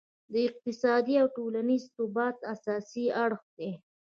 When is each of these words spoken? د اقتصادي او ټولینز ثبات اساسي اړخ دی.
د 0.33 0.33
اقتصادي 0.49 1.15
او 1.21 1.27
ټولینز 1.35 1.81
ثبات 1.95 2.37
اساسي 2.53 3.05
اړخ 3.23 3.41
دی. 3.57 3.71